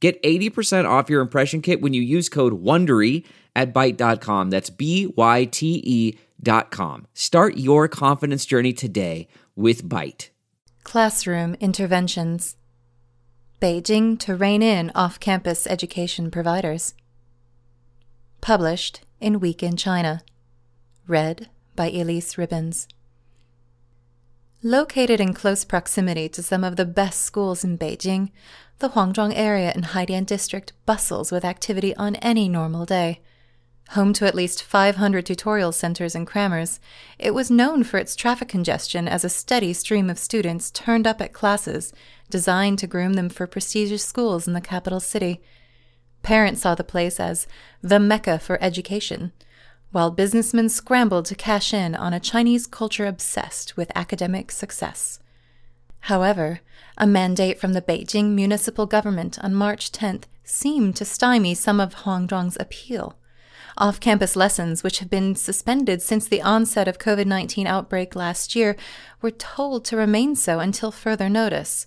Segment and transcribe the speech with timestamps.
[0.00, 3.24] Get 80% off your impression kit when you use code WONDERY
[3.56, 4.50] at Byte.com.
[4.50, 7.06] That's B-Y-T-E dot com.
[7.14, 10.28] Start your confidence journey today with Byte.
[10.84, 12.56] Classroom Interventions
[13.60, 16.94] Beijing to rein in off-campus education providers.
[18.40, 20.22] Published in Week in China.
[21.08, 22.86] Read by Elise Ribbons.
[24.64, 28.32] Located in close proximity to some of the best schools in Beijing,
[28.80, 33.20] the Huangzhuang area in Haidian district bustles with activity on any normal day.
[33.90, 36.80] Home to at least 500 tutorial centers and crammers,
[37.20, 41.20] it was known for its traffic congestion as a steady stream of students turned up
[41.20, 41.92] at classes
[42.28, 45.40] designed to groom them for prestigious schools in the capital city.
[46.24, 47.46] Parents saw the place as
[47.80, 49.30] the mecca for education
[49.90, 55.18] while businessmen scrambled to cash in on a Chinese culture obsessed with academic success.
[56.00, 56.60] However,
[56.96, 61.94] a mandate from the Beijing municipal government on March 10th seemed to stymie some of
[61.94, 63.16] Huangzhuang's appeal.
[63.76, 68.56] Off campus lessons, which have been suspended since the onset of COVID 19 outbreak last
[68.56, 68.76] year,
[69.22, 71.86] were told to remain so until further notice.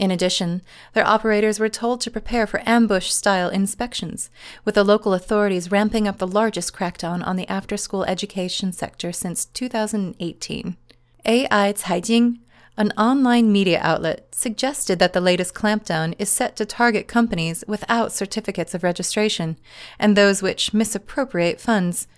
[0.00, 0.62] In addition,
[0.94, 4.30] their operators were told to prepare for ambush style inspections,
[4.64, 9.12] with the local authorities ramping up the largest crackdown on the after school education sector
[9.12, 10.78] since 2018.
[11.26, 12.38] AI Caijing,
[12.78, 18.10] an online media outlet, suggested that the latest clampdown is set to target companies without
[18.10, 19.58] certificates of registration
[19.98, 22.08] and those which misappropriate funds.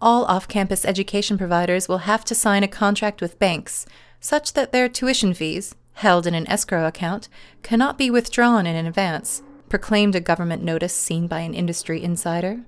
[0.00, 3.86] All off campus education providers will have to sign a contract with banks,
[4.18, 7.28] such that their tuition fees, held in an escrow account,
[7.64, 12.60] cannot be withdrawn in advance, proclaimed a government notice seen by an industry insider.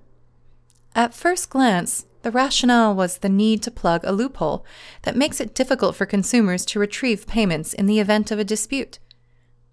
[0.96, 4.64] At first glance, the rationale was the need to plug a loophole
[5.02, 8.98] that makes it difficult for consumers to retrieve payments in the event of a dispute.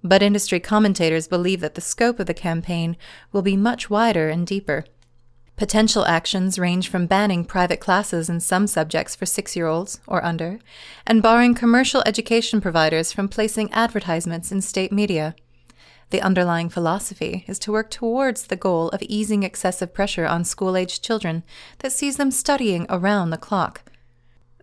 [0.04, 2.96] But industry commentators believe that the scope of the campaign
[3.32, 4.86] will be much wider and deeper.
[5.58, 10.24] Potential actions range from banning private classes in some subjects for six year olds or
[10.24, 10.60] under,
[11.08, 15.36] and barring commercial education providers from placing advertisements in state media.
[16.12, 20.78] The underlying philosophy is to work towards the goal of easing excessive pressure on school
[20.78, 21.42] aged children
[21.80, 23.82] that sees them studying around the clock.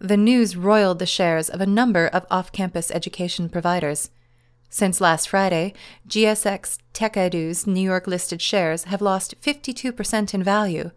[0.01, 4.11] The news roiled the shares of a number of off campus education providers.
[4.75, 5.73] Since last Friday,
[6.09, 10.91] GSX TechEdu's New York listed shares have lost 52% in value,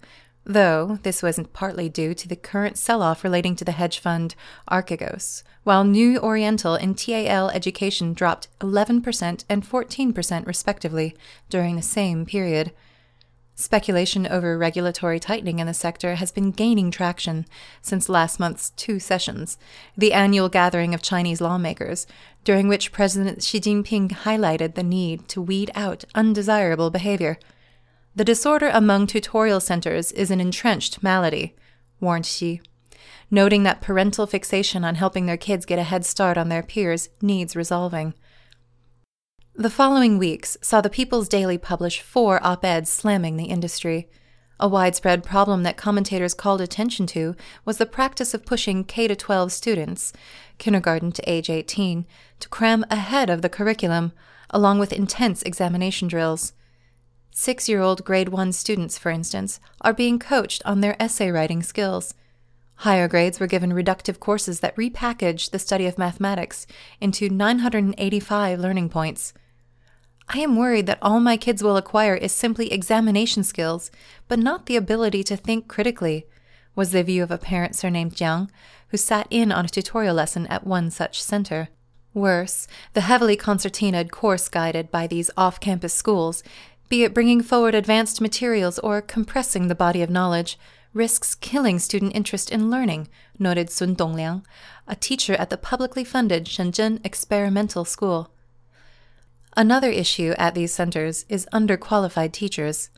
[0.44, 4.34] though this wasn't partly due to the current sell off relating to the hedge fund
[4.68, 11.16] Archegos, while New Oriental and TAL Education dropped 11% and 14% respectively
[11.48, 12.72] during the same period.
[13.60, 17.48] Speculation over regulatory tightening in the sector has been gaining traction
[17.82, 19.58] since last month's two sessions,
[19.98, 22.06] the annual gathering of Chinese lawmakers,
[22.44, 27.40] during which President Xi Jinping highlighted the need to weed out undesirable behavior.
[28.16, 31.56] The disorder among tutorial centers is an entrenched malady,
[32.00, 32.62] warned Xi,
[33.32, 37.10] noting that parental fixation on helping their kids get a head start on their peers
[37.24, 38.14] needs resolving.
[39.60, 44.08] The following weeks saw the People's Daily publish four op eds slamming the industry.
[44.60, 47.36] A widespread problem that commentators called attention to
[47.66, 50.14] was the practice of pushing K 12 students,
[50.60, 52.06] kindergarten to age 18,
[52.40, 54.12] to cram ahead of the curriculum,
[54.52, 56.54] along with intense examination drills.
[57.32, 61.64] Six year old grade 1 students, for instance, are being coached on their essay writing
[61.64, 62.14] skills.
[62.82, 66.68] Higher grades were given reductive courses that repackaged the study of mathematics
[67.02, 69.34] into 985 learning points.
[70.30, 73.90] I am worried that all my kids will acquire is simply examination skills,
[74.28, 76.26] but not the ability to think critically,
[76.76, 78.50] was the view of a parent surnamed Jiang,
[78.90, 81.70] who sat in on a tutorial lesson at one such center.
[82.14, 86.44] Worse, the heavily concertinaed course guided by these off campus schools,
[86.90, 90.58] be it bringing forward advanced materials or compressing the body of knowledge,
[90.94, 93.08] risks killing student interest in learning,
[93.40, 94.44] noted Sun Dongliang,
[94.88, 98.32] a teacher at the publicly funded Shenzhen Experimental School.
[99.58, 102.92] Another issue at these centers is underqualified teachers.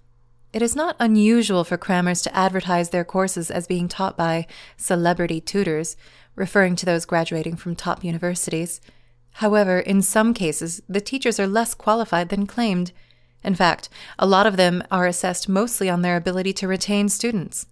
[0.52, 4.46] It is not unusual for crammers to advertise their courses as being taught by
[4.76, 5.96] celebrity tutors,
[6.36, 8.82] referring to those graduating from top universities.
[9.36, 12.92] However, in some cases, the teachers are less qualified than claimed.
[13.42, 17.68] In fact, a lot of them are assessed mostly on their ability to retain students.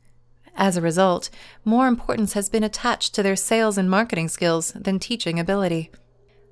[0.56, 1.30] As a result,
[1.66, 5.92] more importance has been attached to their sales and marketing skills than teaching ability.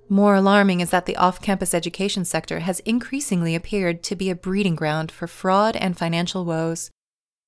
[0.08, 4.36] More alarming is that the off campus education sector has increasingly appeared to be a
[4.36, 6.92] breeding ground for fraud and financial woes.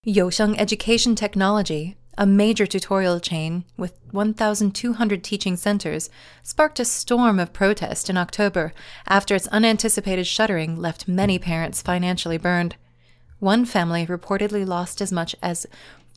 [0.06, 6.10] Yousheng Education Technology, a major tutorial chain with 1,200 teaching centers,
[6.42, 8.74] sparked a storm of protest in October
[9.08, 12.76] after its unanticipated shuttering left many parents financially burned.
[13.38, 15.68] One family reportedly lost as much as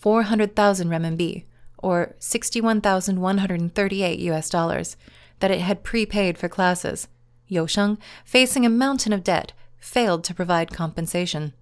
[0.01, 1.45] 400,000 renminbi,
[1.77, 4.97] or 61,138 US dollars,
[5.41, 7.09] that it had prepaid for classes.
[7.51, 11.53] Yousheng, facing a mountain of debt, failed to provide compensation.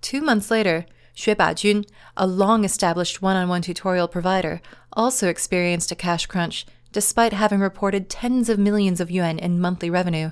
[0.00, 1.84] Two months later, Xue Bajun,
[2.16, 4.60] a long established one on one tutorial provider,
[4.92, 9.90] also experienced a cash crunch, despite having reported tens of millions of yuan in monthly
[9.90, 10.30] revenue.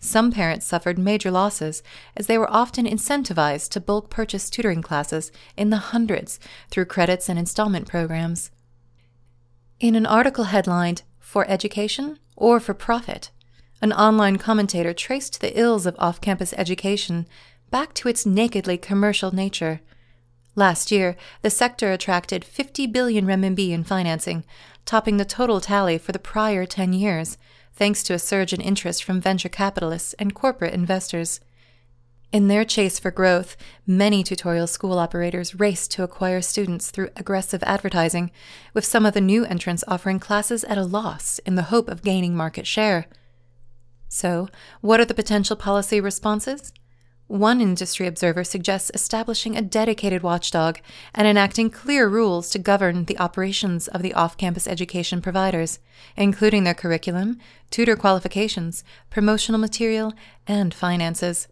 [0.00, 1.82] Some parents suffered major losses,
[2.16, 6.40] as they were often incentivized to bulk purchase tutoring classes in the hundreds
[6.70, 8.50] through credits and installment programs.
[9.78, 13.30] In an article headlined, For Education or for Profit,
[13.80, 17.28] an online commentator traced the ills of off campus education
[17.70, 19.80] back to its nakedly commercial nature.
[20.56, 24.42] Last year, the sector attracted 50 billion renminbi in financing,
[24.84, 27.38] topping the total tally for the prior 10 years
[27.74, 31.38] thanks to a surge in interest from venture capitalists and corporate investors.
[32.32, 37.60] In their chase for growth, many tutorial school operators race to acquire students through aggressive
[37.64, 38.30] advertising,
[38.72, 42.04] with some of the new entrants offering classes at a loss in the hope of
[42.04, 43.06] gaining market share.
[44.08, 44.48] So,
[44.80, 46.72] what are the potential policy responses?
[47.26, 50.78] One industry observer suggests establishing a dedicated watchdog
[51.12, 55.80] and enacting clear rules to govern the operations of the off campus education providers,
[56.16, 57.38] including their curriculum,
[57.70, 60.12] tutor qualifications, promotional material,
[60.46, 61.48] and finances.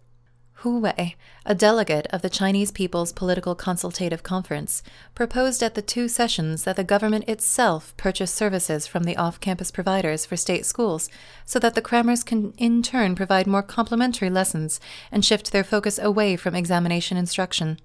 [0.63, 1.15] Hu Wei,
[1.47, 4.83] a delegate of the Chinese People's Political Consultative Conference,
[5.15, 9.71] proposed at the two sessions that the government itself purchase services from the off campus
[9.71, 11.09] providers for state schools
[11.45, 14.81] so that the crammers can in turn provide more complementary lessons
[15.13, 17.79] and shift their focus away from examination instruction.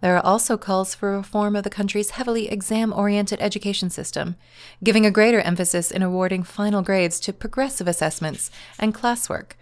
[0.00, 4.34] There are also calls for reform of the country's heavily exam oriented education system,
[4.82, 9.52] giving a greater emphasis in awarding final grades to progressive assessments and classwork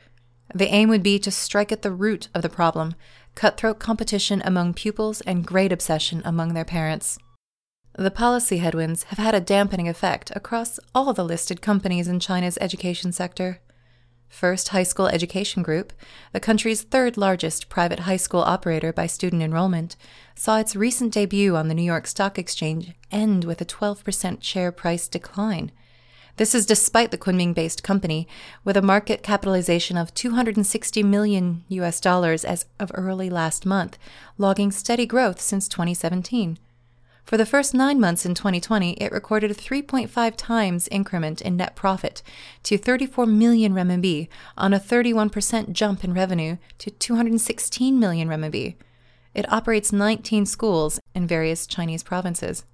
[0.54, 2.94] the aim would be to strike at the root of the problem
[3.34, 7.18] cutthroat competition among pupils and grade obsession among their parents.
[7.96, 12.58] The policy headwinds have had a dampening effect across all the listed companies in China's
[12.60, 13.60] education sector.
[14.28, 15.92] First High School Education Group,
[16.32, 19.96] the country's third largest private high school operator by student enrollment,
[20.36, 24.70] saw its recent debut on the New York Stock Exchange end with a 12% share
[24.70, 25.72] price decline
[26.40, 28.26] this is despite the Kunming based company,
[28.64, 33.98] with a market capitalization of 260 million US dollars as of early last month,
[34.38, 36.58] logging steady growth since 2017.
[37.26, 41.76] For the first nine months in 2020, it recorded a 3.5 times increment in net
[41.76, 42.22] profit
[42.62, 48.76] to 34 million renminbi on a 31% jump in revenue to 216 million renminbi.
[49.34, 52.64] It operates 19 schools in various Chinese provinces.